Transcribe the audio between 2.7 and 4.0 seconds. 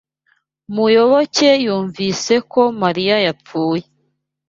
Mariya yapfuye.